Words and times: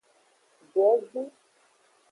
Dwevi. 0.73 1.23